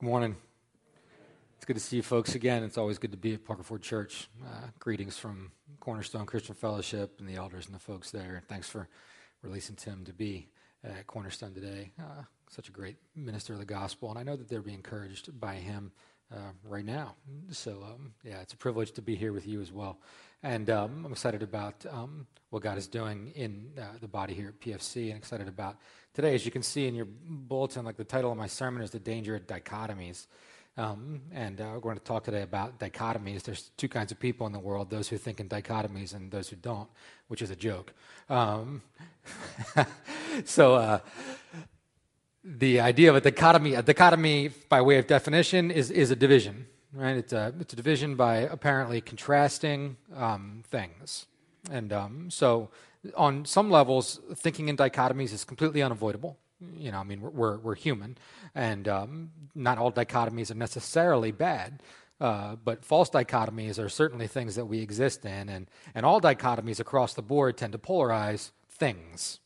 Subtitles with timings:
[0.00, 0.36] Good morning.
[1.56, 2.62] It's good to see you folks again.
[2.62, 4.28] It's always good to be at Parker Ford Church.
[4.46, 5.50] Uh, greetings from
[5.80, 8.44] Cornerstone Christian Fellowship and the elders and the folks there.
[8.46, 8.88] Thanks for
[9.42, 10.50] releasing Tim to be
[10.84, 11.90] at Cornerstone today.
[11.98, 15.40] Uh, such a great minister of the gospel, and I know that they're being encouraged
[15.40, 15.90] by him
[16.32, 17.14] uh, right now.
[17.50, 19.98] So, um, yeah, it's a privilege to be here with you as well.
[20.42, 24.48] And um, I'm excited about um, what God is doing in uh, the body here
[24.48, 25.76] at PFC and excited about
[26.14, 26.34] today.
[26.34, 28.98] As you can see in your bulletin, like the title of my sermon is The
[28.98, 30.26] Danger of Dichotomies.
[30.76, 33.42] Um, and uh, we're going to talk today about dichotomies.
[33.42, 36.48] There's two kinds of people in the world those who think in dichotomies and those
[36.48, 36.88] who don't,
[37.26, 37.92] which is a joke.
[38.30, 38.82] Um,
[40.44, 40.98] so, uh,
[42.56, 46.66] the idea of a dichotomy, a dichotomy by way of definition, is, is a division
[46.92, 47.16] right?
[47.16, 51.26] It's a, it's a division by apparently contrasting um, things.
[51.70, 52.70] And um, so,
[53.16, 56.36] on some levels, thinking in dichotomies is completely unavoidable.
[56.76, 58.18] You know, I mean, we're, we're, human,
[58.54, 61.82] and um, not all dichotomies are necessarily bad.
[62.20, 66.80] Uh, but false dichotomies are certainly things that we exist in, and, and all dichotomies
[66.80, 69.38] across the board tend to polarize things.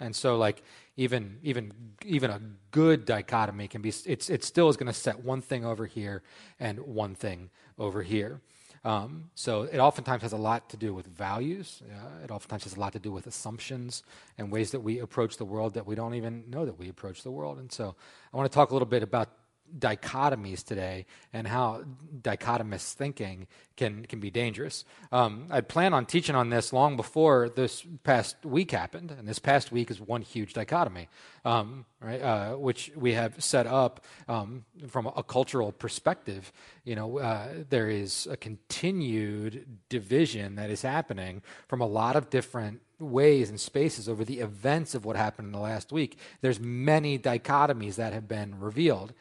[0.00, 0.62] And so, like,
[0.96, 1.72] even even
[2.04, 5.64] even a good dichotomy can be it's it still is going to set one thing
[5.64, 6.22] over here
[6.60, 8.40] and one thing over here.
[8.84, 11.82] Um, so it oftentimes has a lot to do with values.
[11.90, 14.02] Uh, it oftentimes has a lot to do with assumptions
[14.36, 17.22] and ways that we approach the world that we don't even know that we approach
[17.22, 17.58] the world.
[17.58, 17.94] And so
[18.32, 19.30] i want to talk a little bit about
[19.78, 21.84] dichotomies today and how
[22.22, 24.84] dichotomous thinking can, can be dangerous.
[25.10, 29.38] Um, I'd planned on teaching on this long before this past week happened, and this
[29.38, 31.08] past week is one huge dichotomy,
[31.44, 36.52] um, right, uh, which we have set up um, from a, a, cultural perspective.
[36.84, 42.30] You know, uh, there is a continued division that is happening from a lot of
[42.30, 46.16] different ways and spaces over the events of what happened in the last week.
[46.42, 49.12] There's many dichotomies that have been revealed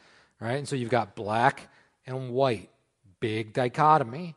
[0.44, 0.58] right?
[0.58, 1.70] And so you've got black
[2.06, 2.70] and white,
[3.22, 4.36] big dichotomy.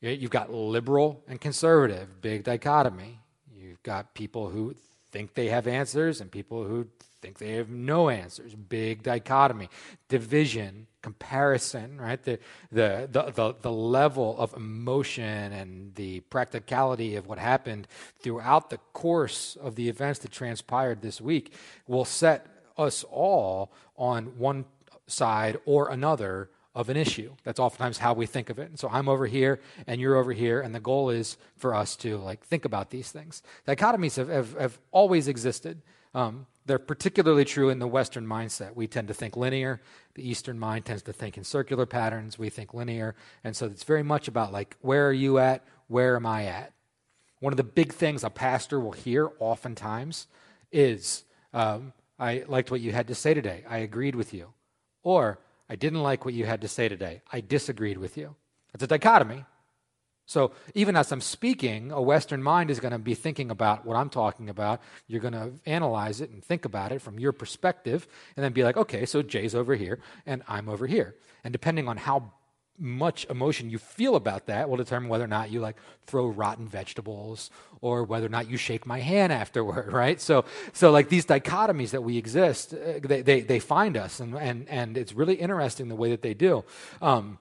[0.00, 3.18] You've got liberal and conservative, big dichotomy.
[3.54, 4.74] You've got people who
[5.10, 6.86] think they have answers and people who
[7.20, 9.68] think they have no answers, big dichotomy.
[10.08, 12.22] Division, comparison, right?
[12.22, 12.38] The,
[12.70, 17.88] the, the, the, the level of emotion and the practicality of what happened
[18.20, 21.52] throughout the course of the events that transpired this week
[21.88, 22.46] will set
[22.76, 24.64] us all on one
[25.06, 27.34] side or another of an issue.
[27.44, 28.68] That's oftentimes how we think of it.
[28.70, 31.96] And so I'm over here and you're over here, and the goal is for us
[31.96, 33.42] to like think about these things.
[33.66, 35.82] Dichotomies have, have, have always existed.
[36.14, 38.74] Um, they're particularly true in the Western mindset.
[38.74, 39.80] We tend to think linear.
[40.14, 42.38] The Eastern mind tends to think in circular patterns.
[42.38, 43.16] We think linear.
[43.44, 45.64] And so it's very much about like, where are you at?
[45.88, 46.72] Where am I at?
[47.40, 50.28] One of the big things a pastor will hear oftentimes
[50.70, 53.64] is, um, I liked what you had to say today.
[53.68, 54.52] I agreed with you.
[55.02, 57.22] Or, I didn't like what you had to say today.
[57.32, 58.36] I disagreed with you.
[58.72, 59.44] It's a dichotomy.
[60.26, 63.96] So, even as I'm speaking, a Western mind is going to be thinking about what
[63.96, 64.80] I'm talking about.
[65.08, 68.06] You're going to analyze it and think about it from your perspective,
[68.36, 71.16] and then be like, okay, so Jay's over here, and I'm over here.
[71.42, 72.30] And depending on how
[72.78, 76.66] much emotion you feel about that will determine whether or not you like throw rotten
[76.66, 77.50] vegetables
[77.80, 80.20] or whether or not you shake my hand afterward right?
[80.20, 84.34] So so like these dichotomies that we exist uh, they, they, they find us and,
[84.36, 86.64] and and it's really interesting the way that they do.
[87.00, 87.38] Um,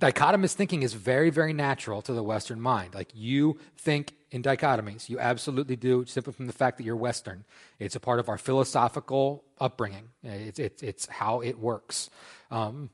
[0.00, 2.94] dichotomous thinking is very very natural to the western mind.
[2.94, 5.08] Like you think in dichotomies.
[5.08, 7.44] You absolutely do simply from the fact that you're western.
[7.78, 10.08] It's a part of our philosophical upbringing.
[10.24, 12.10] It's, it's, it's how it works.
[12.50, 12.90] Um,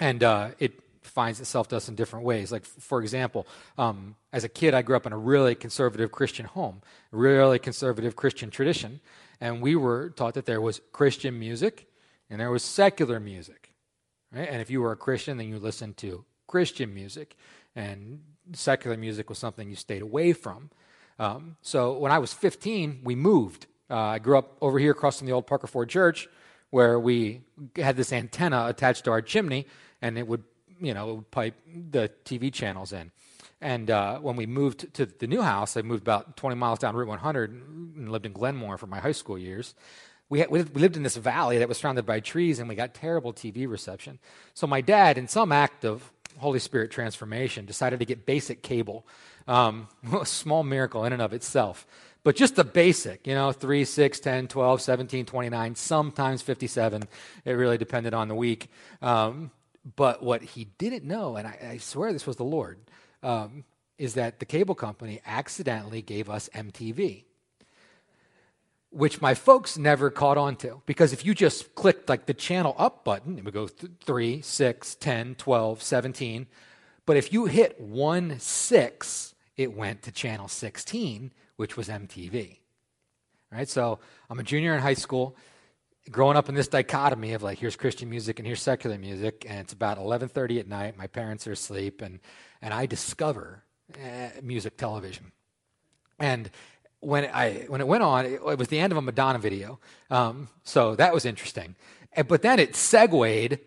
[0.00, 2.50] and uh, it finds itself to us in different ways.
[2.50, 3.46] Like, for example,
[3.76, 8.16] um, as a kid, I grew up in a really conservative Christian home, really conservative
[8.16, 9.00] Christian tradition,
[9.40, 11.88] and we were taught that there was Christian music
[12.30, 13.74] and there was secular music.
[14.32, 14.48] Right?
[14.48, 17.36] And if you were a Christian, then you listened to Christian music,
[17.76, 18.20] and
[18.52, 20.70] secular music was something you stayed away from.
[21.18, 23.66] Um, so when I was 15, we moved.
[23.90, 26.28] Uh, I grew up over here across from the old Parker Ford Church,
[26.70, 27.42] where we
[27.76, 29.66] had this antenna attached to our chimney,
[30.00, 30.42] and it would
[30.82, 31.54] you know, pipe
[31.90, 33.10] the TV channels in.
[33.60, 36.96] And uh, when we moved to the new house, I moved about 20 miles down
[36.96, 39.74] Route 100 and lived in Glenmoore for my high school years.
[40.28, 42.94] We, had, we lived in this valley that was surrounded by trees, and we got
[42.94, 44.18] terrible TV reception.
[44.54, 49.06] So my dad, in some act of Holy Spirit transformation, decided to get basic cable.
[49.46, 49.88] Um,
[50.20, 51.86] a small miracle in and of itself.
[52.24, 57.02] But just the basic, you know, 3, 6, 10, 12, 17, 29, sometimes 57.
[57.44, 58.70] It really depended on the week.
[59.00, 59.50] Um,
[59.96, 62.78] but what he didn't know, and I, I swear this was the Lord,
[63.22, 63.64] um,
[63.98, 67.24] is that the cable company accidentally gave us MTV.
[68.90, 70.82] which my folks never caught on to.
[70.86, 74.42] Because if you just clicked like the channel up button, it would go th- 3,
[74.42, 76.46] 6, 10, 12, 17.
[77.06, 82.58] But if you hit 1, 6, it went to channel 16, which was MTV.
[83.50, 83.68] Right?
[83.68, 83.98] So
[84.30, 85.36] I'm a junior in high school
[86.10, 89.60] growing up in this dichotomy of like here's christian music and here's secular music and
[89.60, 92.18] it's about 11.30 at night my parents are asleep and,
[92.60, 93.62] and i discover
[93.96, 95.32] uh, music television.
[96.18, 96.50] And
[97.00, 99.80] when, I, when it went on it, it was the end of a madonna video
[100.10, 101.74] um, so that was interesting.
[102.12, 103.58] And, but then it segued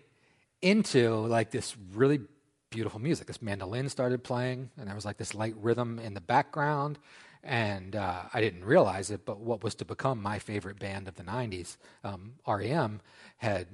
[0.61, 2.21] into like this really
[2.69, 3.27] beautiful music.
[3.27, 6.97] This mandolin started playing and there was like this light rhythm in the background
[7.45, 11.15] and uh, I didn't realize it, but what was to become my favorite band of
[11.15, 13.01] the 90s, um, REM,
[13.37, 13.67] had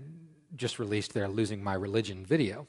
[0.56, 2.68] just released their Losing My Religion video,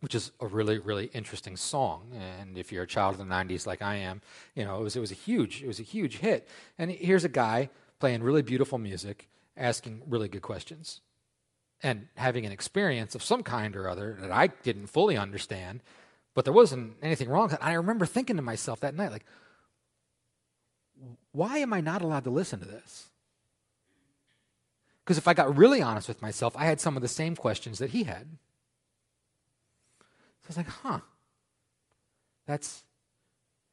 [0.00, 2.10] which is a really, really interesting song.
[2.12, 4.20] And if you're a child of the 90s like I am,
[4.56, 6.48] you know, it was, it was a huge, it was a huge hit.
[6.78, 7.70] And here's a guy
[8.00, 11.00] playing really beautiful music, asking really good questions,
[11.80, 15.80] and having an experience of some kind or other that I didn't fully understand,
[16.34, 17.50] but there wasn't anything wrong.
[17.50, 19.24] And I remember thinking to myself that night, like,
[21.38, 23.10] why am I not allowed to listen to this?
[25.04, 27.78] Because if I got really honest with myself, I had some of the same questions
[27.78, 28.26] that he had.
[30.42, 31.00] So I was like, huh.
[32.44, 32.82] That's.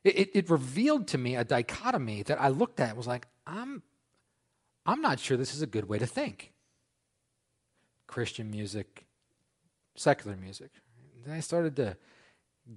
[0.03, 3.81] It, it revealed to me a dichotomy that I looked at and was like, I'm,
[4.85, 6.53] I'm not sure this is a good way to think.
[8.05, 9.07] Christian music,
[9.95, 10.69] secular music.
[11.25, 11.97] Then I started to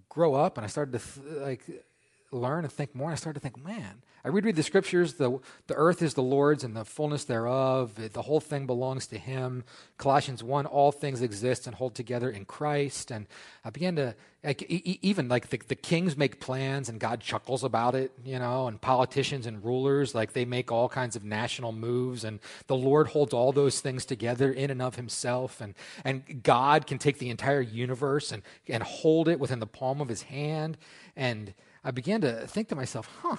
[0.09, 1.88] grow up and I started to th- like
[2.31, 5.39] learn and think more, I started to think, man, I read read the scriptures, the,
[5.69, 7.95] the earth is the Lord's and the fullness thereof.
[8.13, 9.65] The whole thing belongs to him.
[9.97, 13.11] Colossians 1, all things exist and hold together in Christ.
[13.11, 13.27] And
[13.65, 17.95] I began to, like, even like the, the kings make plans and God chuckles about
[17.95, 22.25] it, you know, and politicians and rulers, like they make all kinds of national moves
[22.25, 25.61] and the Lord holds all those things together in and of himself.
[25.61, 30.01] And, and God can take the entire universe and, and hold it within the palm
[30.01, 30.77] of his hand.
[31.17, 31.55] And
[31.89, 33.39] I began to think to myself, huh,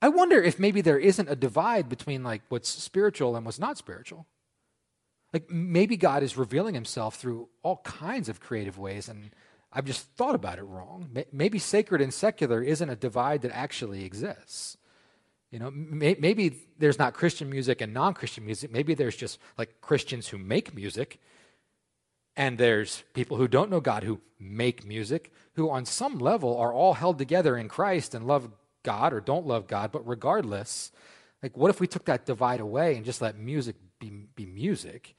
[0.00, 3.76] I wonder if maybe there isn't a divide between like what's spiritual and what's not
[3.76, 4.26] spiritual.
[5.30, 9.30] Like maybe God is revealing himself through all kinds of creative ways and
[9.70, 11.10] I've just thought about it wrong.
[11.32, 14.78] Maybe sacred and secular isn't a divide that actually exists.
[15.50, 18.72] You know, maybe there's not Christian music and non Christian music.
[18.72, 21.20] Maybe there's just like Christians who make music
[22.36, 26.72] and there's people who don't know God who make music, who on some level are
[26.72, 28.50] all held together in Christ and love
[28.82, 29.90] God or don't love God.
[29.90, 30.92] But regardless,
[31.42, 35.14] like what if we took that divide away and just let music be, be music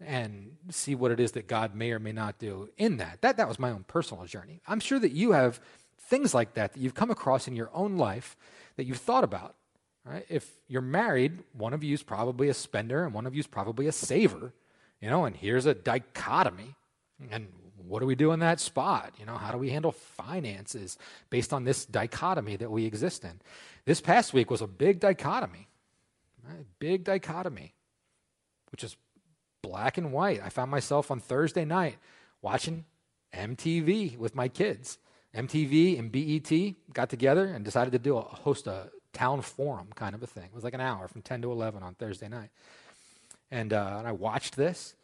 [0.00, 3.20] and see what it is that God may or may not do in that?
[3.20, 4.60] That, that was my own personal journey.
[4.66, 5.60] I'm sure that you have
[5.98, 8.36] things like that that you've come across in your own life
[8.76, 9.56] that you've thought about.
[10.04, 10.26] Right?
[10.28, 13.46] If you're married, one of you is probably a spender and one of you is
[13.46, 14.52] probably a saver.
[15.04, 16.74] You know, and here's a dichotomy.
[17.30, 17.48] And
[17.86, 19.12] what do we do in that spot?
[19.20, 20.96] You know, how do we handle finances
[21.28, 23.38] based on this dichotomy that we exist in?
[23.84, 25.68] This past week was a big dichotomy,
[26.48, 26.64] right?
[26.78, 27.74] big dichotomy,
[28.72, 28.96] which is
[29.60, 30.40] black and white.
[30.42, 31.98] I found myself on Thursday night
[32.40, 32.86] watching
[33.34, 34.96] MTV with my kids.
[35.36, 40.14] MTV and BET got together and decided to do a host a town forum kind
[40.14, 40.44] of a thing.
[40.44, 42.48] It was like an hour from 10 to 11 on Thursday night.
[43.54, 44.94] And, uh, and I watched this,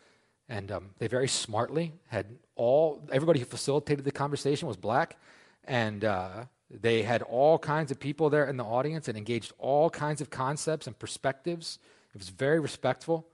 [0.51, 2.27] and um, they very smartly had
[2.57, 5.17] all, everybody who facilitated the conversation was black,
[5.65, 9.89] and uh, they had all kinds of people there in the audience and engaged all
[9.89, 11.79] kinds of concepts and perspectives.
[12.13, 13.29] It was very respectful,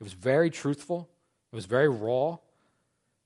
[0.00, 1.10] it was very truthful,
[1.52, 2.38] it was very raw.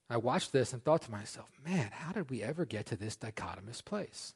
[0.08, 3.16] I watched this and thought to myself, man, how did we ever get to this
[3.16, 4.34] dichotomous place?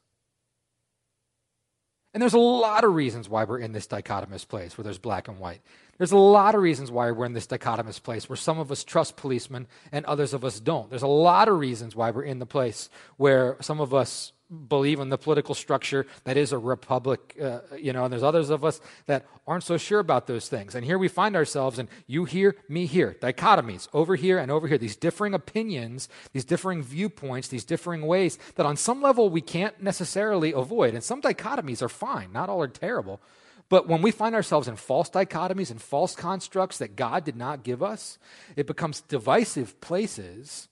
[2.12, 5.28] And there's a lot of reasons why we're in this dichotomous place where there's black
[5.28, 5.60] and white.
[5.98, 8.84] There's a lot of reasons why we're in this dichotomous place where some of us
[8.84, 10.88] trust policemen and others of us don't.
[10.88, 14.32] There's a lot of reasons why we're in the place where some of us
[14.68, 18.48] believe in the political structure that is a republic, uh, you know, and there's others
[18.48, 20.74] of us that aren't so sure about those things.
[20.74, 24.66] And here we find ourselves, and you here, me here, dichotomies over here and over
[24.66, 29.42] here, these differing opinions, these differing viewpoints, these differing ways that on some level we
[29.42, 30.94] can't necessarily avoid.
[30.94, 33.20] And some dichotomies are fine, not all are terrible.
[33.68, 37.62] But when we find ourselves in false dichotomies and false constructs that God did not
[37.62, 38.18] give us,
[38.56, 40.68] it becomes divisive places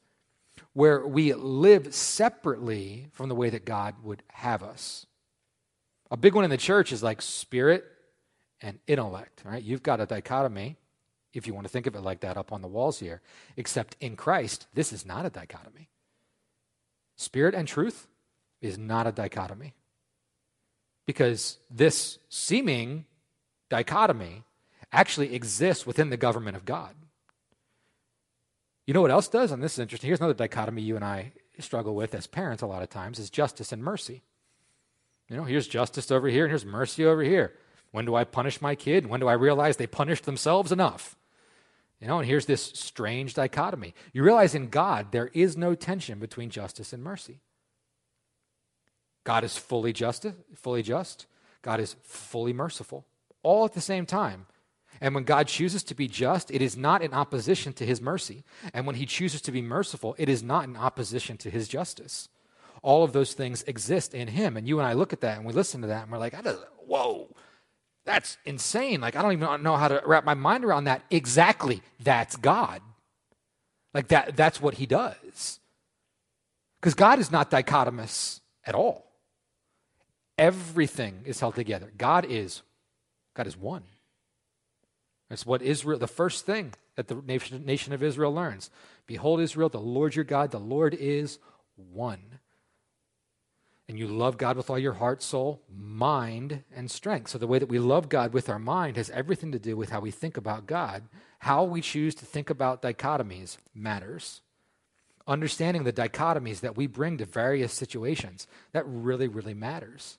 [0.73, 5.07] where we live separately from the way that God would have us.
[6.11, 7.85] A big one in the church is like spirit
[8.63, 9.63] and intellect, right?
[9.63, 10.77] You've got a dichotomy,
[11.35, 13.21] if you want to think of it like that, up on the walls here.
[13.57, 15.91] Except in Christ, this is not a dichotomy.
[17.17, 18.07] Spirit and truth
[18.61, 19.75] is not a dichotomy.
[21.07, 23.05] Because this seeming
[23.69, 24.45] dichotomy
[24.93, 26.95] actually exists within the government of God.
[28.87, 29.51] You know what else does?
[29.51, 30.09] And this is interesting.
[30.09, 33.31] Here's another dichotomy you and I struggle with as parents a lot of times is
[33.31, 34.23] justice and mercy.
[35.29, 37.55] You know, here's justice over here and here's mercy over here.
[37.91, 39.07] When do I punish my kid?
[39.07, 41.17] When do I realize they punished themselves enough?
[42.01, 43.95] You know, and here's this strange dichotomy.
[44.13, 47.41] You realize in God there is no tension between justice and mercy.
[49.27, 51.27] God is fully just, fully just.
[51.61, 53.05] God is fully merciful,
[53.43, 54.47] all at the same time.
[55.01, 58.45] And when God chooses to be just, it is not in opposition to his mercy.
[58.73, 62.29] And when he chooses to be merciful, it is not in opposition to his justice.
[62.83, 64.57] All of those things exist in him.
[64.57, 66.37] And you and I look at that and we listen to that and we're like,
[66.87, 67.29] whoa,
[68.05, 69.01] that's insane.
[69.01, 71.03] Like, I don't even know how to wrap my mind around that.
[71.11, 71.83] Exactly.
[71.99, 72.81] That's God.
[73.93, 75.59] Like, that, that's what he does.
[76.81, 79.06] Because God is not dichotomous at all.
[80.39, 81.93] Everything is held together.
[81.97, 82.63] God is,
[83.35, 83.85] God is one.
[85.29, 88.71] That's what Israel, the first thing that the nation, nation of Israel learns.
[89.07, 91.39] Behold, Israel, the Lord your God, the Lord is
[91.93, 92.39] one.
[93.89, 97.31] And you love God with all your heart, soul, mind, and strength.
[97.31, 99.91] So the way that we love God with our mind has everything to do with
[99.91, 101.05] how we think about God.
[101.41, 104.41] How we choose to think about dichotomies matters.
[105.29, 110.19] Understanding the dichotomies that we bring to various situations, that really, really matters.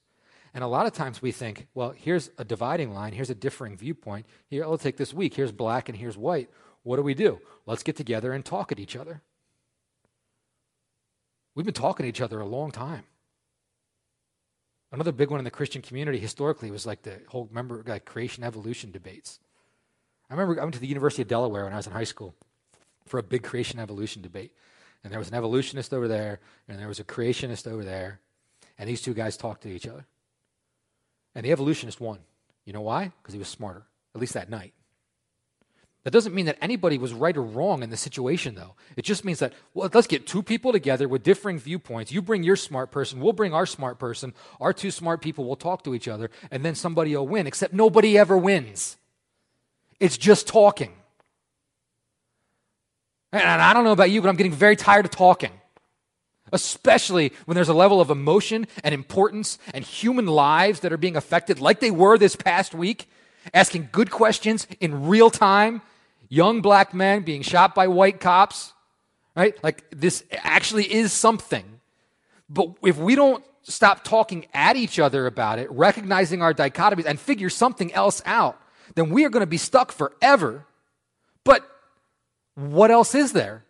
[0.58, 3.78] And a lot of times we think, well, here's a dividing line, here's a differing
[3.78, 4.26] viewpoint.
[4.50, 5.36] Here, let's take this week.
[5.36, 6.50] Here's black and here's white.
[6.82, 7.40] What do we do?
[7.68, 9.22] Let's get together and talk at each other.
[11.54, 13.04] We've been talking to each other a long time.
[14.92, 18.44] Another big one in the Christian community historically was like the whole remember like creation
[18.44, 19.40] evolution debates.
[20.28, 22.34] I remember I went to the University of Delaware when I was in high school
[23.06, 24.54] for a big creation evolution debate.
[25.04, 28.22] And there was an evolutionist over there, and there was a creationist over there,
[28.80, 30.08] and these two guys talked to each other.
[31.38, 32.18] And the evolutionist won.
[32.66, 33.12] You know why?
[33.22, 33.84] Because he was smarter,
[34.16, 34.74] at least that night.
[36.04, 38.74] That doesn't mean that anybody was right or wrong in the situation, though.
[38.96, 42.12] It just means that, well, let's get two people together with differing viewpoints.
[42.12, 44.34] You bring your smart person, we'll bring our smart person.
[44.60, 47.72] Our two smart people will talk to each other, and then somebody will win, except
[47.72, 48.98] nobody ever wins.
[50.00, 50.94] It's just talking.
[53.32, 55.52] And I don't know about you, but I'm getting very tired of talking
[56.52, 61.16] especially when there's a level of emotion and importance and human lives that are being
[61.16, 63.10] affected, like they were this past week,
[63.54, 65.82] asking good questions in real time.
[66.30, 68.74] Young black men being shot by white cops,
[69.36, 69.62] right?
[69.64, 71.80] Like this actually is something.
[72.50, 77.20] But if we don't stop talking at each other about it, recognizing our dichotomies, and
[77.20, 78.60] figure something else out,
[78.96, 80.66] then we are going to be stuck forever.
[81.44, 81.68] But
[82.56, 83.64] what else is there?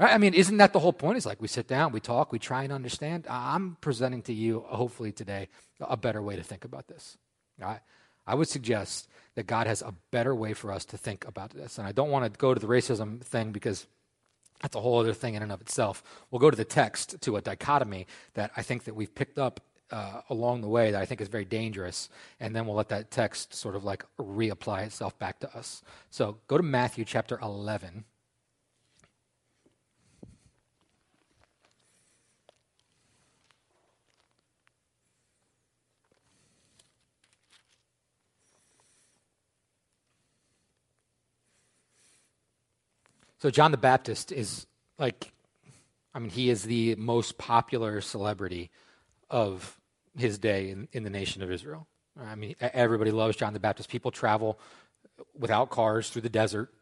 [0.00, 0.14] Right?
[0.14, 1.18] I mean, isn't that the whole point?
[1.18, 3.26] It's like we sit down, we talk, we try and understand.
[3.28, 7.18] I'm presenting to you, hopefully today, a better way to think about this.
[7.58, 7.80] Right?
[8.26, 11.76] I would suggest that God has a better way for us to think about this.
[11.76, 13.86] And I don't want to go to the racism thing because
[14.62, 16.02] that's a whole other thing in and of itself.
[16.30, 19.60] We'll go to the text to a dichotomy that I think that we've picked up
[19.90, 23.10] uh, along the way that I think is very dangerous, and then we'll let that
[23.10, 25.82] text sort of like reapply itself back to us.
[26.10, 28.04] So go to Matthew chapter 11.
[43.40, 44.66] So John the Baptist is
[44.98, 45.32] like,
[46.14, 48.70] I mean, he is the most popular celebrity
[49.30, 49.78] of
[50.16, 51.86] his day in, in the nation of Israel.
[52.20, 53.88] I mean, everybody loves John the Baptist.
[53.88, 54.58] People travel
[55.38, 56.72] without cars through the desert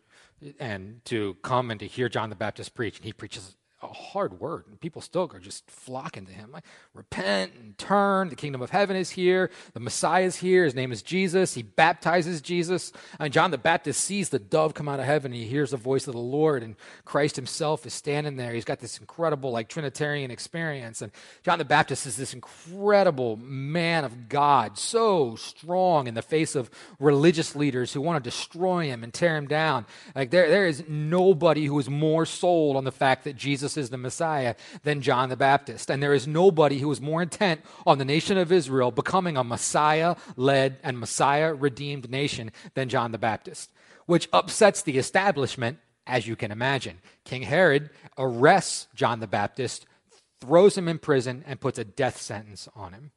[0.58, 2.96] and to come and to hear John the Baptist preach.
[2.96, 6.50] And he preaches a hard word, and people still are just flocking to him.
[6.50, 8.28] Like, repent and turn.
[8.28, 9.50] The kingdom of heaven is here.
[9.72, 10.64] The Messiah is here.
[10.64, 11.54] His name is Jesus.
[11.54, 12.92] He baptizes Jesus.
[13.20, 15.32] And John the Baptist sees the dove come out of heaven.
[15.32, 18.52] And he hears the voice of the Lord, and Christ himself is standing there.
[18.52, 21.00] He's got this incredible, like, Trinitarian experience.
[21.00, 21.12] And
[21.44, 26.68] John the Baptist is this incredible man of God, so strong in the face of
[26.98, 29.86] religious leaders who want to destroy him and tear him down.
[30.16, 33.84] Like, there, there is nobody who is more sold on the fact that Jesus Jesus
[33.84, 35.90] is the Messiah than John the Baptist.
[35.90, 39.44] And there is nobody who is more intent on the nation of Israel becoming a
[39.44, 43.70] Messiah led and Messiah redeemed nation than John the Baptist,
[44.06, 47.00] which upsets the establishment, as you can imagine.
[47.24, 49.84] King Herod arrests John the Baptist,
[50.40, 53.10] throws him in prison, and puts a death sentence on him.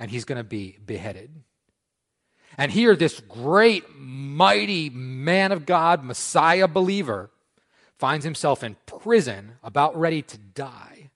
[0.00, 1.30] And he's going to be beheaded.
[2.56, 7.30] And here, this great, mighty man of God, Messiah believer,
[7.98, 11.10] finds himself in prison, about ready to die.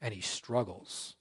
[0.00, 1.16] And he struggles.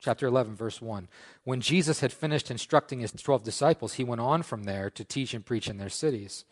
[0.00, 1.08] chapter 11, verse 1.
[1.44, 5.32] When Jesus had finished instructing his 12 disciples, he went on from there to teach
[5.32, 6.44] and preach in their cities.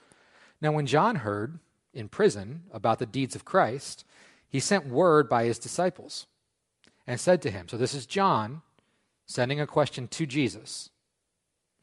[0.60, 1.58] Now, when John heard
[1.92, 4.04] in prison about the deeds of Christ,
[4.48, 6.26] he sent word by his disciples
[7.06, 8.62] and said to him, So this is John
[9.26, 10.90] sending a question to Jesus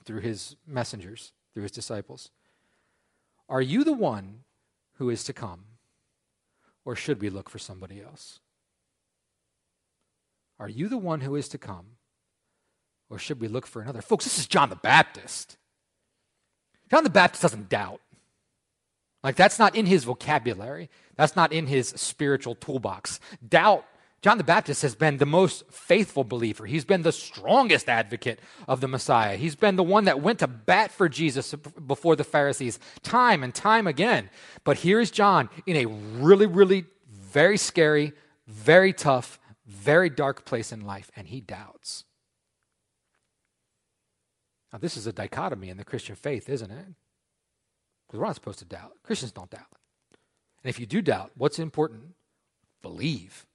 [0.04, 2.30] through his messengers, through his disciples
[3.50, 4.42] Are you the one
[5.00, 5.62] who is to come,
[6.86, 8.40] or should we look for somebody else?
[10.60, 11.86] Are you the one who is to come?
[13.10, 14.04] Or should we look for another?
[14.04, 15.58] Folks, this is John the Baptist.
[16.92, 18.02] John the Baptist doesn't doubt.
[19.24, 23.20] Like, that's not in his vocabulary, that's not in his spiritual toolbox.
[23.48, 23.84] Doubt,
[24.22, 26.66] John the Baptist has been the most faithful believer.
[26.66, 29.38] He's been the strongest advocate of the Messiah.
[29.38, 33.54] He's been the one that went to bat for Jesus before the Pharisees time and
[33.54, 34.30] time again.
[34.64, 38.14] But here's John in a really, really very scary,
[38.48, 42.04] very tough, very dark place in life, and he doubts.
[44.74, 46.86] Now, this is a dichotomy in the Christian faith, isn't it?
[48.08, 48.94] Because we're not supposed to doubt.
[49.04, 49.78] Christians don't doubt.
[50.64, 52.16] And if you do doubt, what's important?
[52.82, 53.46] Believe.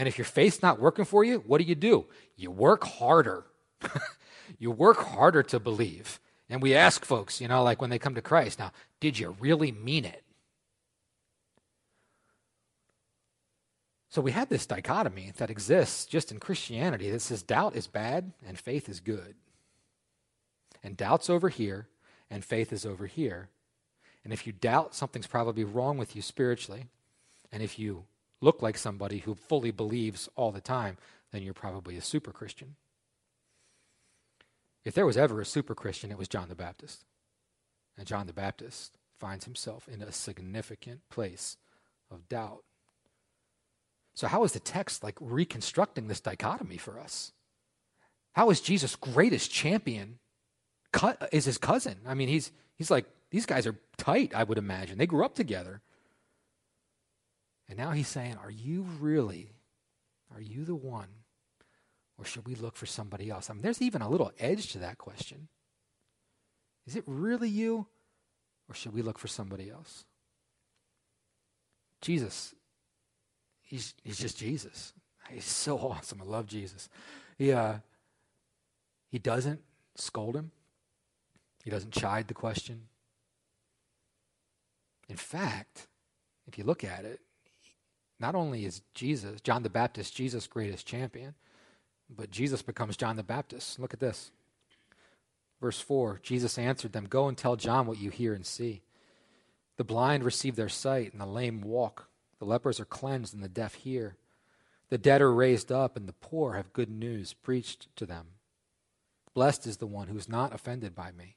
[0.00, 2.06] And if your faith's not working for you, what do you do?
[2.34, 3.44] You work harder.
[4.58, 6.20] you work harder to believe.
[6.48, 9.36] And we ask folks, you know, like when they come to Christ, now, did you
[9.38, 10.24] really mean it?
[14.08, 18.32] So we have this dichotomy that exists just in Christianity that says doubt is bad
[18.46, 19.34] and faith is good.
[20.82, 21.88] And doubt's over here
[22.30, 23.50] and faith is over here.
[24.24, 26.86] And if you doubt, something's probably wrong with you spiritually.
[27.52, 28.04] And if you
[28.40, 30.96] look like somebody who fully believes all the time,
[31.32, 32.76] then you're probably a super Christian.
[34.84, 37.04] If there was ever a super Christian, it was John the Baptist.
[37.98, 41.58] And John the Baptist finds himself in a significant place
[42.10, 42.64] of doubt.
[44.14, 47.32] So, how is the text like reconstructing this dichotomy for us?
[48.32, 50.18] How is Jesus' greatest champion
[51.30, 51.98] is his cousin?
[52.06, 54.98] I mean, he's, he's like, these guys are tight, I would imagine.
[54.98, 55.82] They grew up together.
[57.70, 59.52] And now he's saying, Are you really,
[60.34, 61.08] are you the one?
[62.18, 63.48] Or should we look for somebody else?
[63.48, 65.48] I mean, there's even a little edge to that question.
[66.86, 67.86] Is it really you?
[68.68, 70.04] Or should we look for somebody else?
[72.02, 72.54] Jesus
[73.70, 74.92] he's, he's just Jesus.
[75.30, 76.20] He's so awesome.
[76.20, 76.88] I love Jesus.
[77.38, 77.74] He, uh,
[79.08, 79.60] he doesn't
[79.94, 80.50] scold him,
[81.64, 82.88] he doesn't chide the question.
[85.08, 85.88] In fact,
[86.46, 87.20] if you look at it,
[88.20, 91.34] not only is Jesus, John the Baptist, Jesus' greatest champion,
[92.08, 93.78] but Jesus becomes John the Baptist.
[93.78, 94.30] Look at this.
[95.60, 98.82] Verse 4 Jesus answered them, Go and tell John what you hear and see.
[99.76, 102.08] The blind receive their sight, and the lame walk.
[102.38, 104.16] The lepers are cleansed and the deaf hear.
[104.88, 108.26] The dead are raised up and the poor have good news preached to them.
[109.34, 111.36] Blessed is the one who is not offended by me.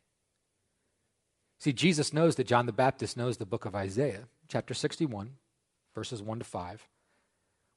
[1.60, 5.36] See, Jesus knows that John the Baptist knows the book of Isaiah, chapter 61,
[5.94, 6.88] verses 1 to 5,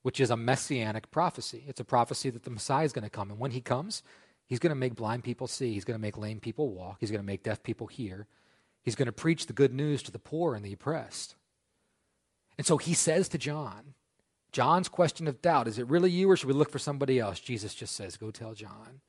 [0.03, 1.65] which is a messianic prophecy.
[1.67, 3.31] It's a prophecy that the Messiah is going to come.
[3.31, 4.03] And when he comes,
[4.47, 7.11] he's going to make blind people see, he's going to make lame people walk, he's
[7.11, 8.27] going to make deaf people hear,
[8.83, 11.37] he's going to preach the good news to the poor and the oppressed.
[12.59, 13.95] And so he says to John,
[14.53, 17.41] John's question of doubt is it really you or should we look for somebody else?
[17.41, 19.01] Jesus just says, Go tell John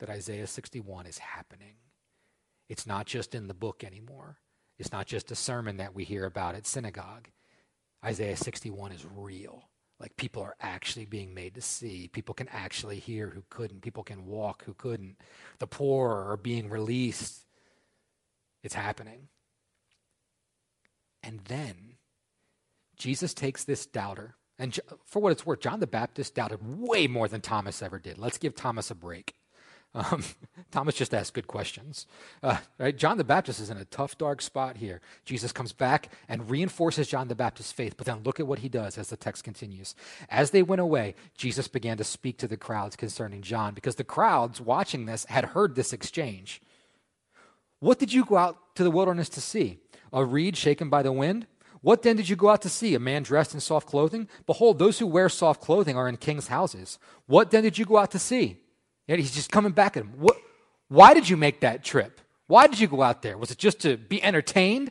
[0.00, 1.76] that Isaiah 61 is happening.
[2.68, 4.38] It's not just in the book anymore,
[4.78, 7.28] it's not just a sermon that we hear about at synagogue.
[8.04, 9.68] Isaiah 61 is real.
[10.00, 12.08] Like people are actually being made to see.
[12.08, 13.82] People can actually hear who couldn't.
[13.82, 15.16] People can walk who couldn't.
[15.60, 17.46] The poor are being released.
[18.64, 19.28] It's happening.
[21.22, 21.94] And then
[22.96, 27.28] Jesus takes this doubter, and for what it's worth, John the Baptist doubted way more
[27.28, 28.18] than Thomas ever did.
[28.18, 29.34] Let's give Thomas a break.
[29.94, 30.24] Um,
[30.70, 32.06] Thomas just asked good questions.
[32.42, 32.96] Uh, right?
[32.96, 35.00] John the Baptist is in a tough, dark spot here.
[35.24, 38.68] Jesus comes back and reinforces John the Baptist's faith, but then look at what he
[38.68, 39.94] does as the text continues.
[40.30, 44.04] As they went away, Jesus began to speak to the crowds concerning John because the
[44.04, 46.62] crowds watching this had heard this exchange.
[47.80, 49.80] What did you go out to the wilderness to see?
[50.12, 51.46] A reed shaken by the wind?
[51.80, 52.94] What then did you go out to see?
[52.94, 54.28] A man dressed in soft clothing?
[54.46, 56.98] Behold, those who wear soft clothing are in king's houses.
[57.26, 58.61] What then did you go out to see?
[59.18, 60.12] He's just coming back at him.
[60.18, 60.36] What,
[60.88, 62.20] why did you make that trip?
[62.46, 63.38] Why did you go out there?
[63.38, 64.90] Was it just to be entertained?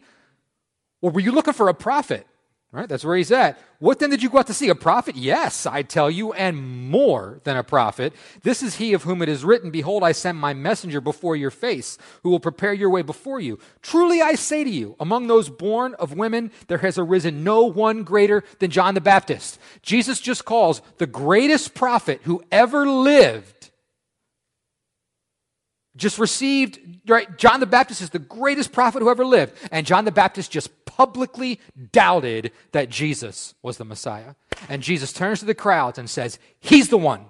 [1.02, 2.26] Or were you looking for a prophet?
[2.74, 2.88] Right?
[2.88, 3.60] That's where he's at.
[3.80, 4.70] What then did you go out to see?
[4.70, 5.18] A prophet?
[5.18, 8.14] Yes, I tell you, and more than a prophet.
[8.44, 11.52] This is he of whom it is written, Behold, I send my messenger before your
[11.52, 13.60] face, who will prepare your way before you.
[13.82, 18.04] Truly I say to you, among those born of women, there has arisen no one
[18.04, 19.60] greater than John the Baptist.
[19.82, 23.61] Jesus just calls the greatest prophet who ever lived
[25.96, 27.38] just received, right?
[27.38, 29.54] John the Baptist is the greatest prophet who ever lived.
[29.72, 31.60] And John the Baptist just publicly
[31.92, 34.36] doubted that Jesus was the Messiah.
[34.70, 37.26] And Jesus turns to the crowds and says, He's the one.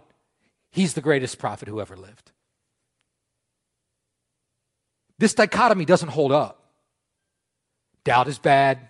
[0.71, 2.32] He's the greatest prophet who ever lived.
[5.17, 6.58] This dichotomy doesn't hold up.
[8.04, 8.89] Doubt is bad,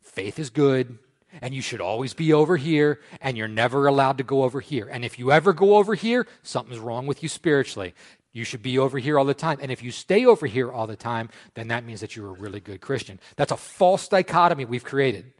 [0.00, 0.98] faith is good,
[1.42, 4.88] and you should always be over here, and you're never allowed to go over here.
[4.88, 7.94] And if you ever go over here, something's wrong with you spiritually.
[8.34, 9.58] You should be over here all the time.
[9.62, 12.32] And if you stay over here all the time, then that means that you're a
[12.32, 13.20] really good Christian.
[13.36, 15.32] That's a false dichotomy we've created.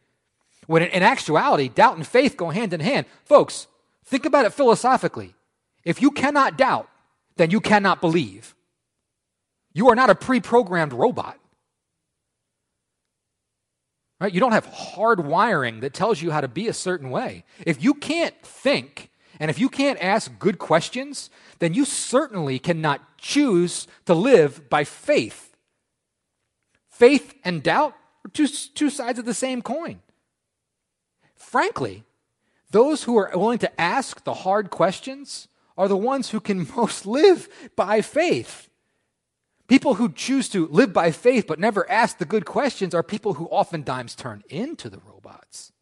[0.69, 3.07] When in, actuality, doubt and faith go hand in hand.
[3.25, 3.67] Folks,
[4.05, 5.35] think about it philosophically.
[5.85, 6.89] If you cannot doubt,
[7.37, 8.55] then you cannot believe.
[9.73, 11.37] You are not a pre programmed robot.
[14.21, 14.33] Right?
[14.33, 17.45] You don't have hard wiring that tells you how to be a certain way.
[17.67, 23.19] If you can't think and if you can't ask good questions, then you certainly cannot
[23.19, 25.57] choose to live by faith.
[26.89, 27.95] Faith and doubt
[28.25, 30.01] are two, two sides of the same coin.
[31.35, 32.05] Frankly,
[32.71, 37.07] those who are willing to ask the hard questions are the ones who can most
[37.07, 38.69] live by faith.
[39.67, 43.35] People who choose to live by faith but never ask the good questions are people
[43.35, 45.73] who oftentimes turn into the robots.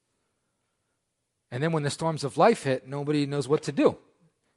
[1.52, 3.98] And then when the storms of life hit, nobody knows what to do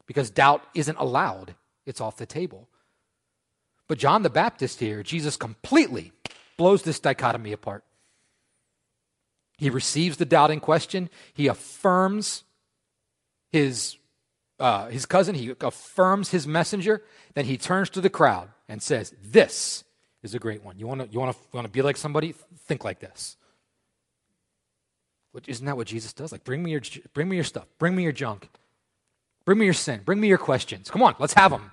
[0.08, 1.54] because doubt isn't allowed,
[1.86, 2.70] it's off the table.
[3.90, 6.14] But John the Baptist here, Jesus completely
[6.58, 7.84] blows this dichotomy apart.
[9.58, 12.46] He receives the doubting question, he affirms
[13.52, 13.98] his,
[14.60, 17.04] uh, his cousin, he affirms his messenger,
[17.34, 19.84] then he turns to the crowd and says, This
[20.24, 20.80] is a great one.
[20.80, 22.34] You want to you wanna, you wanna be like somebody?
[22.68, 23.36] Think like this.
[25.48, 26.32] Isn't that what Jesus does?
[26.32, 26.82] Like, bring me your,
[27.14, 28.50] bring me your stuff, bring me your junk,
[29.46, 30.90] bring me your sin, bring me your questions.
[30.90, 31.72] Come on, let's have them.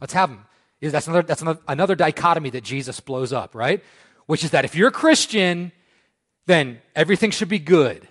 [0.00, 0.46] Let's have them.
[0.80, 3.82] That's another, that's another, another dichotomy that Jesus blows up, right?
[4.26, 5.72] Which is that if you're a Christian,
[6.46, 8.06] then everything should be good.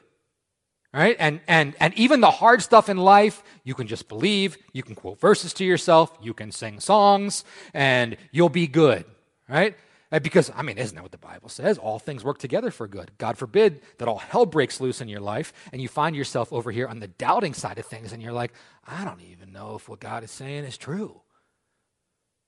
[0.92, 1.16] Right?
[1.20, 4.96] And, and, and even the hard stuff in life, you can just believe, you can
[4.96, 7.44] quote verses to yourself, you can sing songs,
[7.76, 9.06] and you'll be good.
[9.48, 9.76] Right?
[10.12, 11.78] Uh, because, I mean, isn't that what the Bible says?
[11.78, 13.12] All things work together for good.
[13.18, 16.72] God forbid that all hell breaks loose in your life and you find yourself over
[16.72, 18.54] here on the doubting side of things and you're like,
[18.88, 21.22] I don't even know if what God is saying is true.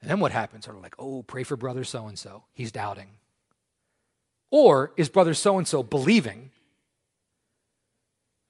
[0.02, 0.66] And then what happens?
[0.66, 2.44] Sort of like, oh, pray for brother so and so.
[2.54, 3.10] He's doubting.
[4.50, 6.50] Or is brother so and so believing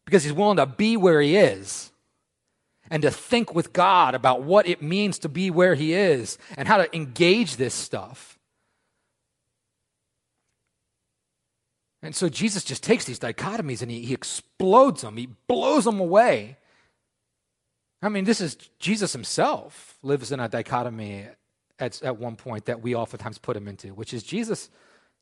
[0.05, 1.91] because he's willing to be where he is
[2.89, 6.67] and to think with God about what it means to be where he is and
[6.67, 8.37] how to engage this stuff.
[12.03, 15.99] And so Jesus just takes these dichotomies and he, he explodes them, he blows them
[15.99, 16.57] away.
[18.01, 21.27] I mean, this is Jesus himself lives in a dichotomy
[21.77, 24.69] at, at one point that we oftentimes put him into, which is Jesus,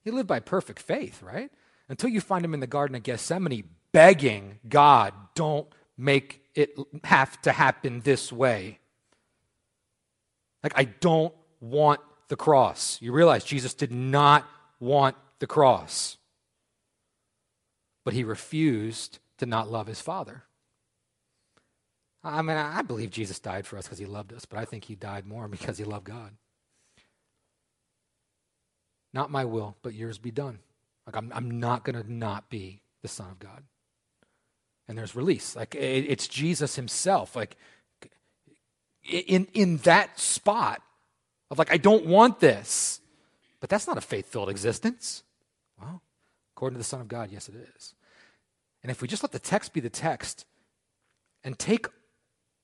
[0.03, 1.51] he lived by perfect faith, right?
[1.89, 7.41] Until you find him in the Garden of Gethsemane begging God, don't make it have
[7.41, 8.79] to happen this way.
[10.63, 12.97] Like, I don't want the cross.
[13.01, 14.47] You realize Jesus did not
[14.79, 16.17] want the cross,
[18.03, 20.43] but he refused to not love his Father.
[22.23, 24.85] I mean, I believe Jesus died for us because he loved us, but I think
[24.85, 26.31] he died more because he loved God.
[29.13, 30.59] Not my will, but yours be done.
[31.07, 33.63] Like, I'm, I'm not going to not be the Son of God
[34.89, 35.55] and there's release.
[35.55, 37.35] Like it's Jesus himself.
[37.35, 37.55] Like
[39.07, 40.81] in in that spot
[41.49, 42.99] of like I don't want this,
[43.61, 45.23] but that's not a faith-filled existence.
[46.59, 47.93] According to the Son of God, yes, it is.
[48.83, 50.45] And if we just let the text be the text
[51.41, 51.87] and take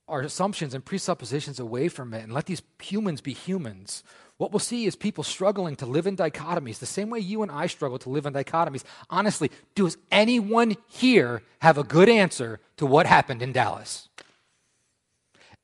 [0.10, 4.04] our assumptions and presuppositions away from it and let these humans be humans,
[4.36, 7.50] what we'll see is people struggling to live in dichotomies, the same way you and
[7.50, 8.84] I struggle to live in dichotomies.
[9.10, 14.10] Honestly, does anyone here have a good answer to what happened in Dallas?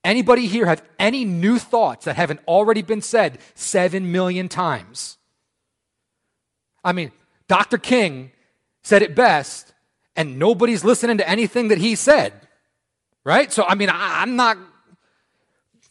[0.05, 5.17] Anybody here have any new thoughts that haven't already been said seven million times?
[6.81, 7.11] I mean,
[7.51, 7.77] Dr.
[7.77, 8.31] King
[8.81, 9.73] said it best,
[10.15, 12.31] and nobody's listening to anything that he said.
[13.25, 13.51] Right?
[13.51, 14.57] So, I mean, I, am not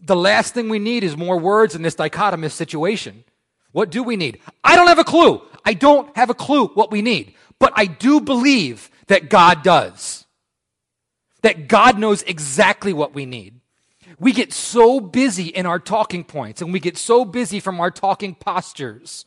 [0.00, 3.24] the last thing we need is more words in this dichotomous situation.
[3.72, 4.40] What do we need?
[4.64, 5.42] I don't have a clue.
[5.62, 7.34] I don't have a clue what we need.
[7.58, 10.24] But I do believe that God does.
[11.42, 13.60] That God knows exactly what we need.
[14.18, 17.90] We get so busy in our talking points and we get so busy from our
[17.90, 19.26] talking postures,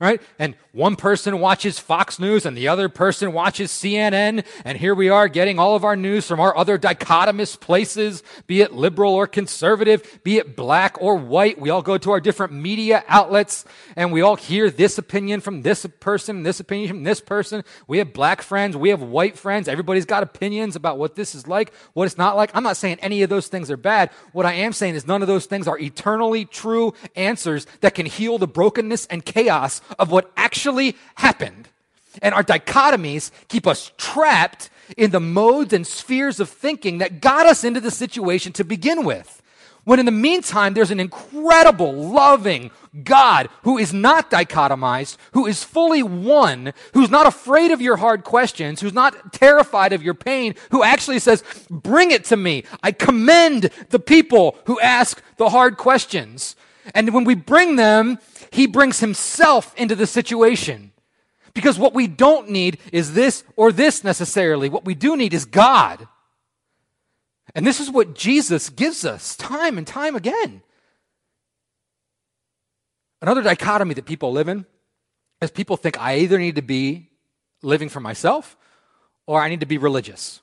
[0.00, 0.22] right?
[0.38, 4.44] And one person watches Fox News and the other person watches CNN.
[4.64, 8.60] And here we are getting all of our news from our other dichotomous places, be
[8.60, 11.60] it liberal or conservative, be it black or white.
[11.60, 13.64] We all go to our different media outlets
[13.96, 17.64] and we all hear this opinion from this person, this opinion from this person.
[17.88, 19.66] We have black friends, we have white friends.
[19.66, 22.52] Everybody's got opinions about what this is like, what it's not like.
[22.54, 24.10] I'm not saying any of those things are bad.
[24.30, 28.06] What I am saying is none of those things are eternally true answers that can
[28.06, 31.68] heal the brokenness and chaos of what actually happened.
[32.22, 37.46] And our dichotomies keep us trapped in the modes and spheres of thinking that got
[37.46, 39.42] us into the situation to begin with.
[39.84, 42.70] When in the meantime, there's an incredible, loving
[43.04, 48.22] God who is not dichotomized, who is fully one, who's not afraid of your hard
[48.22, 52.64] questions, who's not terrified of your pain, who actually says, Bring it to me.
[52.82, 56.54] I commend the people who ask the hard questions.
[56.94, 58.18] And when we bring them,
[58.50, 60.92] he brings himself into the situation.
[61.54, 64.68] Because what we don't need is this or this necessarily.
[64.68, 66.06] What we do need is God.
[67.54, 70.62] And this is what Jesus gives us time and time again.
[73.20, 74.66] Another dichotomy that people live in
[75.40, 77.10] is people think I either need to be
[77.62, 78.56] living for myself
[79.26, 80.40] or I need to be religious.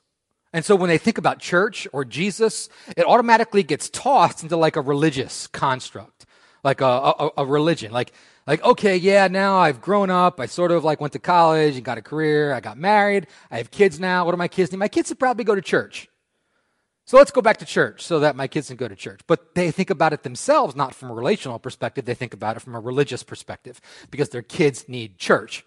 [0.52, 4.76] And so when they think about church or Jesus, it automatically gets tossed into like
[4.76, 6.25] a religious construct
[6.66, 7.92] like a, a, a religion.
[7.92, 8.12] Like,
[8.44, 10.40] like, okay, yeah, now I've grown up.
[10.40, 12.52] I sort of like went to college and got a career.
[12.52, 13.28] I got married.
[13.52, 14.24] I have kids now.
[14.24, 14.78] What do my kids need?
[14.78, 16.08] My kids would probably go to church.
[17.04, 19.20] So let's go back to church so that my kids can go to church.
[19.28, 22.04] But they think about it themselves, not from a relational perspective.
[22.04, 25.64] They think about it from a religious perspective because their kids need church.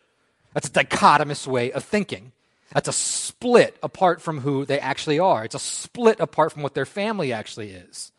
[0.54, 2.34] That's a dichotomous way of thinking.
[2.74, 5.46] That's a split apart from who they actually are.
[5.46, 8.12] It's a split apart from what their family actually is.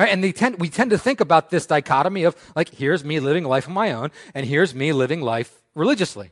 [0.00, 0.14] Right?
[0.14, 3.68] And tend, we tend to think about this dichotomy of like, here's me living life
[3.68, 6.30] on my own, and here's me living life religiously.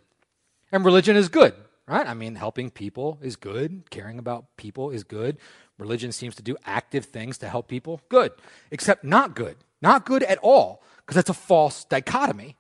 [0.73, 1.53] And religion is good,
[1.87, 2.07] right?
[2.07, 5.37] I mean, helping people is good, caring about people is good.
[5.77, 8.33] Religion seems to do active things to help people, good.
[8.71, 9.59] Except not good.
[9.83, 12.57] Not good at all, because that's a false dichotomy.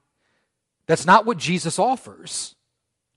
[0.86, 2.54] That's not what Jesus offers.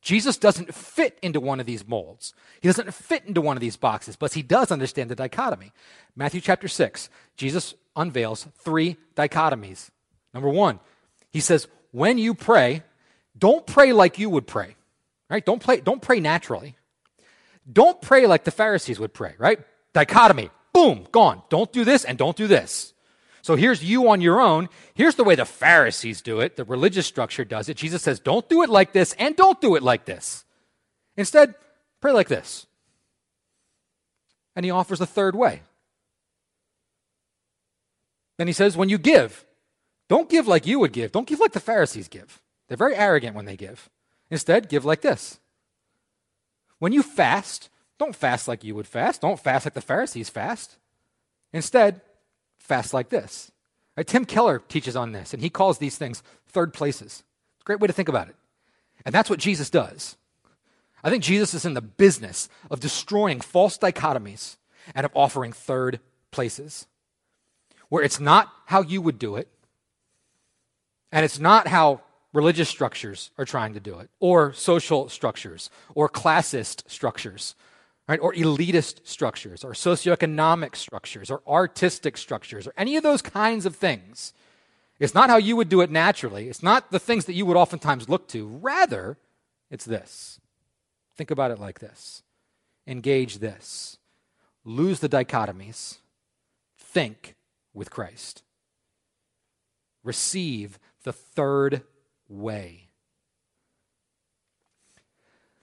[0.01, 2.33] Jesus doesn't fit into one of these molds.
[2.61, 5.73] He doesn't fit into one of these boxes, but he does understand the dichotomy.
[6.15, 9.89] Matthew chapter 6, Jesus unveils three dichotomies.
[10.33, 10.79] Number one,
[11.29, 12.83] he says, when you pray,
[13.37, 14.75] don't pray like you would pray.
[15.29, 15.45] Right?
[15.45, 16.75] Don't, play, don't pray naturally.
[17.71, 19.59] Don't pray like the Pharisees would pray, right?
[19.93, 20.49] Dichotomy.
[20.73, 21.41] Boom, gone.
[21.49, 22.93] Don't do this and don't do this.
[23.41, 24.69] So here's you on your own.
[24.93, 26.55] Here's the way the Pharisees do it.
[26.55, 27.77] The religious structure does it.
[27.77, 30.45] Jesus says, don't do it like this and don't do it like this.
[31.17, 31.55] Instead,
[32.01, 32.67] pray like this.
[34.55, 35.61] And he offers a third way.
[38.41, 39.45] Then he says, when you give,
[40.09, 41.11] don't give like you would give.
[41.11, 42.41] Don't give like the Pharisees give.
[42.67, 43.87] They're very arrogant when they give.
[44.31, 45.39] Instead, give like this.
[46.79, 49.21] When you fast, don't fast like you would fast.
[49.21, 50.77] Don't fast like the Pharisees fast.
[51.53, 52.01] Instead,
[52.57, 53.51] fast like this.
[53.95, 57.21] Right, Tim Keller teaches on this, and he calls these things third places.
[57.57, 58.35] It's a great way to think about it.
[59.05, 60.17] And that's what Jesus does.
[61.03, 64.57] I think Jesus is in the business of destroying false dichotomies
[64.95, 65.99] and of offering third
[66.31, 66.87] places
[67.91, 69.49] where it's not how you would do it,
[71.11, 71.99] and it's not how
[72.31, 77.53] religious structures are trying to do it, or social structures, or classist structures,
[78.07, 78.21] right?
[78.21, 83.75] Or elitist structures, or socioeconomic structures, or artistic structures, or any of those kinds of
[83.75, 84.31] things.
[84.97, 86.47] It's not how you would do it naturally.
[86.47, 88.47] It's not the things that you would oftentimes look to.
[88.47, 89.17] Rather,
[89.69, 90.39] it's this.
[91.17, 92.23] Think about it like this
[92.87, 93.97] engage this,
[94.63, 95.97] lose the dichotomies,
[96.77, 97.35] think
[97.73, 98.43] with Christ.
[100.03, 101.83] Receive the third
[102.27, 102.87] way.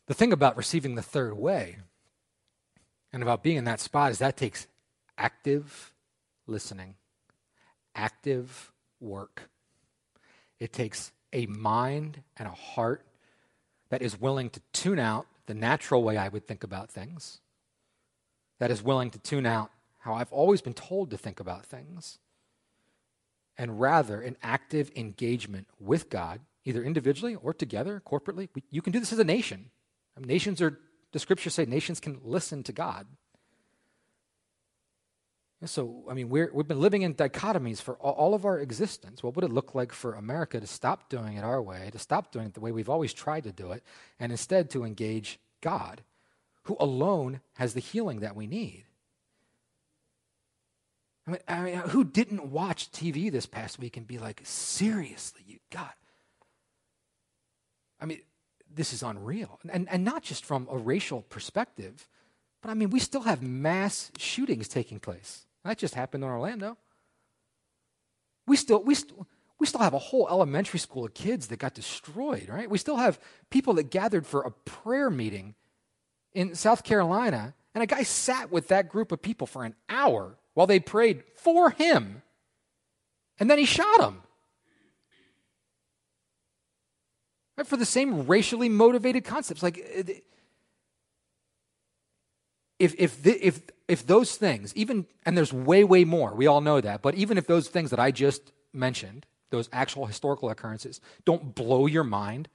[0.06, 1.78] The thing about receiving the third way
[3.12, 4.66] and about being in that spot is that takes
[5.16, 5.92] active
[6.46, 6.94] listening,
[7.94, 9.50] active work.
[10.58, 13.04] It takes a mind and a heart
[13.90, 17.40] that is willing to tune out the natural way I would think about things,
[18.58, 19.70] that is willing to tune out
[20.08, 22.18] how I've always been told to think about things,
[23.58, 28.48] and rather an active engagement with God, either individually or together, corporately.
[28.70, 29.70] You can do this as a nation.
[30.16, 30.78] I mean, nations are,
[31.12, 33.06] the scriptures say nations can listen to God.
[35.60, 39.22] And so, I mean, we have been living in dichotomies for all of our existence.
[39.22, 42.32] What would it look like for America to stop doing it our way, to stop
[42.32, 43.82] doing it the way we've always tried to do it,
[44.18, 46.02] and instead to engage God,
[46.62, 48.84] who alone has the healing that we need?
[51.28, 55.42] I mean, I mean, who didn't watch TV this past week and be like, seriously,
[55.46, 55.94] you got
[58.00, 58.20] I mean,
[58.72, 59.58] this is unreal.
[59.70, 62.08] And, and not just from a racial perspective,
[62.62, 65.46] but I mean, we still have mass shootings taking place.
[65.64, 66.76] That just happened in Orlando.
[68.46, 69.14] We still, we, st-
[69.58, 72.70] we still have a whole elementary school of kids that got destroyed, right?
[72.70, 73.18] We still have
[73.50, 75.54] people that gathered for a prayer meeting
[76.32, 80.37] in South Carolina, and a guy sat with that group of people for an hour
[80.58, 82.20] while they prayed for him,
[83.38, 84.22] and then he shot him.
[87.56, 87.64] Right?
[87.64, 89.62] For the same racially motivated concepts.
[89.62, 90.02] Like, uh,
[92.80, 96.60] if, if, the, if, if those things, even, and there's way, way more, we all
[96.60, 101.00] know that, but even if those things that I just mentioned, those actual historical occurrences,
[101.24, 102.48] don't blow your mind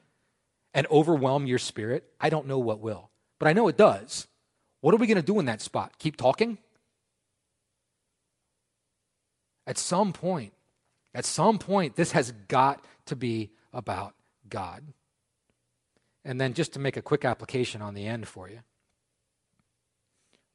[0.73, 3.11] and overwhelm your spirit, I don't know what will.
[3.39, 4.27] But I know it does.
[4.81, 5.93] What are we going to do in that spot?
[5.99, 6.57] Keep talking?
[9.65, 10.53] At some point,
[11.13, 14.13] at some point, this has got to be about
[14.49, 14.83] God.
[16.25, 18.59] And then just to make a quick application on the end for you.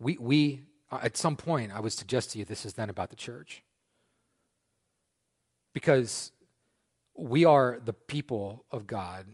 [0.01, 3.11] We, we uh, at some point, I would suggest to you this is then about
[3.11, 3.62] the church.
[5.75, 6.33] Because
[7.14, 9.27] we are the people of God,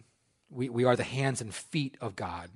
[0.50, 2.50] we, we are the hands and feet of God.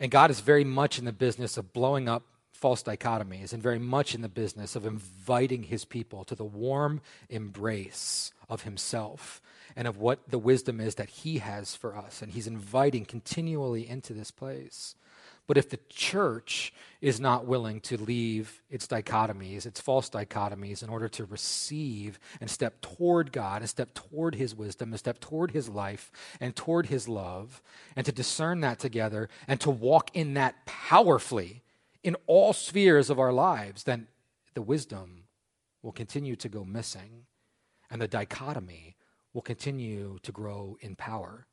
[0.00, 2.24] And God is very much in the business of blowing up
[2.62, 7.00] false dichotomies and very much in the business of inviting his people to the warm
[7.28, 9.42] embrace of himself
[9.74, 12.22] and of what the wisdom is that he has for us.
[12.22, 14.94] And he's inviting continually into this place.
[15.48, 20.88] But if the church is not willing to leave its dichotomies, its false dichotomies, in
[20.88, 25.50] order to receive and step toward God and step toward His wisdom and step toward
[25.50, 27.60] His life and toward His love,
[27.96, 31.62] and to discern that together and to walk in that powerfully
[32.02, 34.08] in all spheres of our lives, then
[34.54, 35.24] the wisdom
[35.82, 37.26] will continue to go missing
[37.90, 38.96] and the dichotomy
[39.32, 41.46] will continue to grow in power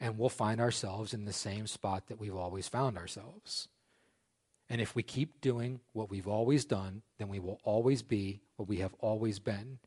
[0.00, 3.68] and we'll find ourselves in the same spot that we've always found ourselves.
[4.68, 8.68] And if we keep doing what we've always done, then we will always be what
[8.68, 9.78] we have always been.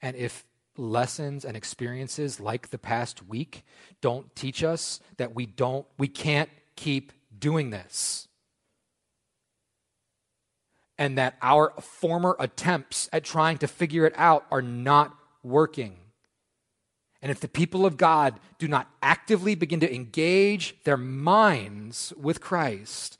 [0.00, 0.44] And if
[0.76, 3.64] lessons and experiences like the past week
[4.00, 8.26] don't teach us that we don't we can't keep doing this
[10.98, 15.96] and that our former attempts at trying to figure it out are not working
[17.24, 22.42] and if the people of God do not actively begin to engage their minds with
[22.42, 23.18] Christ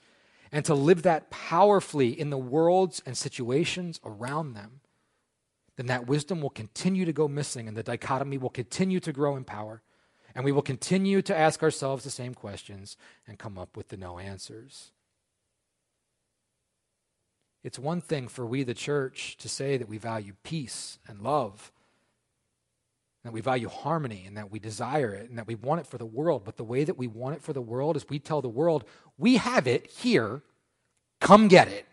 [0.52, 4.80] and to live that powerfully in the worlds and situations around them,
[5.76, 9.37] then that wisdom will continue to go missing and the dichotomy will continue to grow
[9.37, 9.80] in power.
[10.34, 13.96] And we will continue to ask ourselves the same questions and come up with the
[13.96, 14.90] no answers.
[17.64, 21.72] It's one thing for we, the church, to say that we value peace and love
[23.24, 25.96] that we value harmony and that we desire it and that we want it for
[25.96, 26.44] the world.
[26.44, 28.85] But the way that we want it for the world is we tell the world,
[29.16, 30.42] we have it here,
[31.20, 31.87] come get it.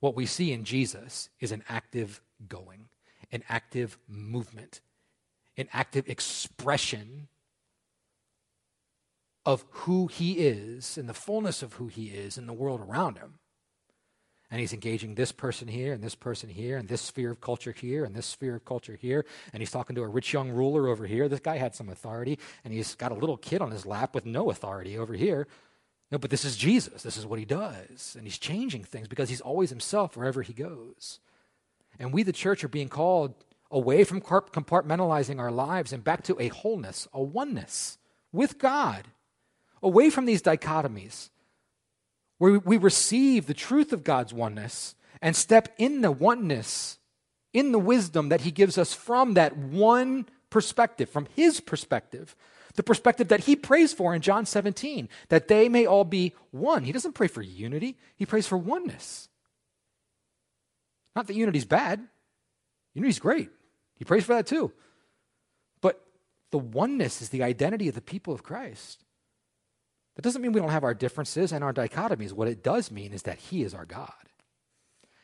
[0.00, 2.88] What we see in Jesus is an active going,
[3.30, 4.80] an active movement,
[5.56, 7.28] an active expression
[9.46, 13.18] of who he is and the fullness of who he is in the world around
[13.18, 13.34] him
[14.50, 17.72] and he's engaging this person here and this person here and this sphere of culture
[17.72, 19.24] here and this sphere of culture here.
[19.52, 21.28] And he's talking to a rich young ruler over here.
[21.28, 24.26] This guy had some authority and he's got a little kid on his lap with
[24.26, 25.48] no authority over here.
[26.12, 27.02] No but this is jesus.
[27.02, 28.14] This is what he does.
[28.16, 31.20] And he's changing things because he's always himself wherever he goes.
[31.98, 33.34] And we the church are being called
[33.70, 37.98] away from compartmentalizing our lives and back to a wholeness a oneness
[38.30, 39.08] with god.
[39.82, 41.30] Away from these dichotomies
[42.38, 46.98] where we receive the truth of God's oneness and step in the oneness,
[47.52, 52.34] in the wisdom that He gives us from that one perspective, from His perspective,
[52.74, 56.84] the perspective that He prays for in John 17, that they may all be one.
[56.84, 59.28] He doesn't pray for unity, He prays for oneness.
[61.14, 62.00] Not that unity's bad,
[62.92, 63.50] unity's great.
[63.96, 64.72] He prays for that too.
[65.80, 66.04] But
[66.50, 69.03] the oneness is the identity of the people of Christ.
[70.16, 72.32] That doesn't mean we don't have our differences and our dichotomies.
[72.32, 74.12] What it does mean is that He is our God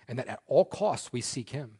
[0.08, 1.78] and that at all costs we seek Him.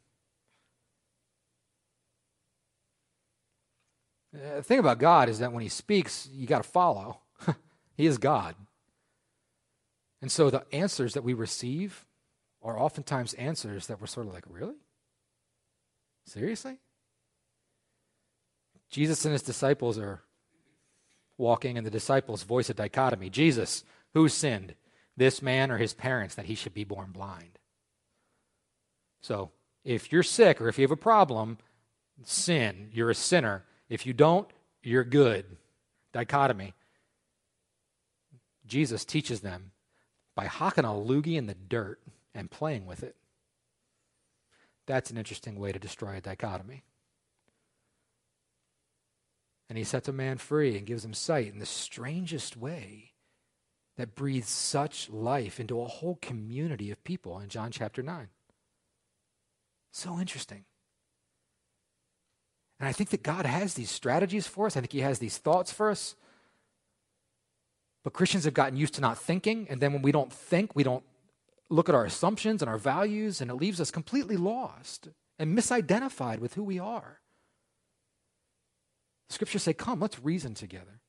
[4.32, 7.20] Uh, the thing about God is that when He speaks, you got to follow.
[7.96, 8.54] he is God.
[10.22, 12.06] And so the answers that we receive
[12.62, 14.76] are oftentimes answers that we're sort of like, really?
[16.26, 16.76] Seriously?
[18.90, 20.22] Jesus and his disciples are
[21.40, 23.82] walking, and the disciples voice a dichotomy Jesus,
[24.14, 24.74] who sinned,
[25.16, 27.58] this man or his parents, that he should be born blind?
[29.22, 29.50] So,
[29.84, 31.58] if you're sick or if you have a problem,
[32.22, 33.64] sin, you're a sinner.
[33.88, 34.48] If you don't,
[34.82, 35.44] you're good
[36.12, 36.74] dichotomy.
[38.66, 39.72] Jesus teaches them
[40.34, 42.00] by hocking a loogie in the dirt
[42.34, 43.16] and playing with it.
[44.86, 46.82] That's an interesting way to destroy a dichotomy.
[49.70, 53.12] And he sets a man free and gives him sight in the strangest way
[53.96, 58.28] that breathes such life into a whole community of people in John chapter 9.
[59.92, 60.64] So interesting.
[62.80, 64.76] And I think that God has these strategies for us.
[64.76, 66.16] I think He has these thoughts for us.
[68.02, 69.68] But Christians have gotten used to not thinking.
[69.70, 71.04] And then when we don't think, we don't
[71.68, 76.40] look at our assumptions and our values, and it leaves us completely lost and misidentified
[76.40, 77.19] with who we are.
[79.40, 81.00] Scriptures say, Come, let's reason together.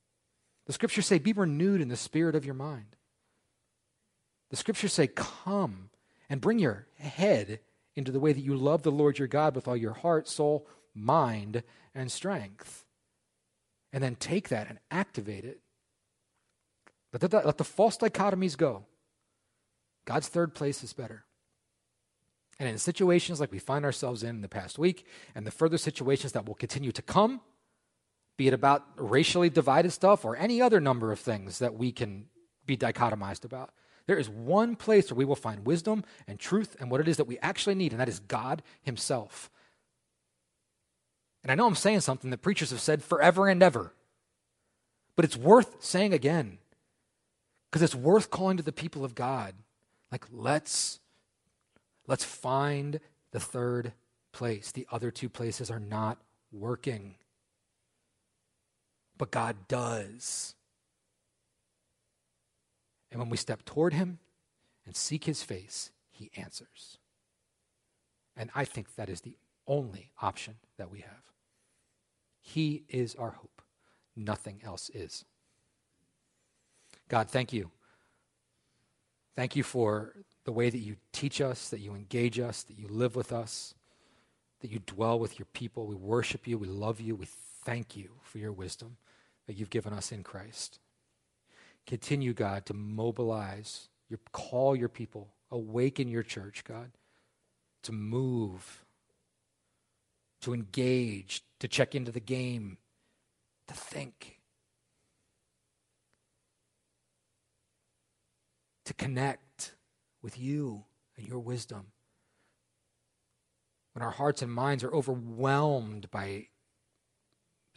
[0.66, 2.96] The scriptures say, Be renewed in the spirit of your mind.
[4.52, 5.90] The scriptures say, Come
[6.30, 7.60] and bring your head
[7.94, 10.66] into the way that you love the Lord your God with all your heart, soul,
[10.96, 11.64] mind,
[11.94, 12.86] and strength.
[13.92, 15.60] And then take that and activate it.
[17.12, 18.86] Let the, let the false dichotomies go.
[20.06, 21.26] God's third place is better.
[22.62, 25.06] And in situations like we find ourselves in, in the past week,
[25.36, 27.42] and the further situations that will continue to come,
[28.38, 32.26] be it about racially divided stuff or any other number of things that we can
[32.66, 33.72] be dichotomized about,
[34.08, 37.18] there is one place where we will find wisdom and truth and what it is
[37.18, 39.50] that we actually need, and that is God Himself.
[41.44, 43.94] And I know I'm saying something that preachers have said forever and ever,
[45.16, 46.60] but it's worth saying again
[47.70, 49.56] because it's worth calling to the people of God
[50.12, 51.00] like, let's,
[52.08, 53.00] let's find
[53.32, 53.94] the third
[54.34, 54.72] place.
[54.72, 56.18] The other two places are not
[56.52, 57.16] working.
[59.22, 60.56] But God does.
[63.12, 64.18] And when we step toward Him
[64.84, 66.98] and seek His face, He answers.
[68.36, 71.22] And I think that is the only option that we have.
[72.40, 73.62] He is our hope,
[74.16, 75.24] nothing else is.
[77.08, 77.70] God, thank you
[79.36, 80.16] Thank you for
[80.46, 83.76] the way that you teach us, that you engage us, that you live with us,
[84.62, 85.86] that you dwell with your people.
[85.86, 86.58] We worship you.
[86.58, 87.16] We love you.
[87.16, 87.28] We
[87.64, 88.98] thank you for your wisdom
[89.52, 90.80] that you've given us in Christ.
[91.86, 96.92] Continue, God, to mobilize, your, call your people, awaken your church, God,
[97.84, 98.86] to move,
[100.40, 102.78] to engage, to check into the game,
[103.68, 104.38] to think.
[108.86, 109.76] to connect
[110.22, 110.84] with you
[111.16, 111.88] and your wisdom.
[113.94, 116.48] When our hearts and minds are overwhelmed by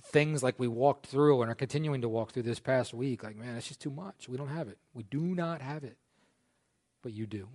[0.04, 3.36] things like we walked through and are continuing to walk through this past week, like,
[3.36, 4.28] man, it's just too much.
[4.28, 4.78] We don't have it.
[4.92, 5.96] We do not have it.
[7.02, 7.48] But you do.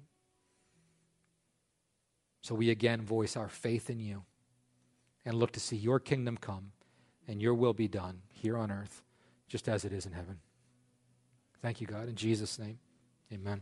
[2.41, 4.23] So we again voice our faith in you
[5.25, 6.71] and look to see your kingdom come
[7.27, 9.03] and your will be done here on earth,
[9.47, 10.39] just as it is in heaven.
[11.61, 12.07] Thank you, God.
[12.07, 12.79] In Jesus' name.
[13.31, 13.61] Amen.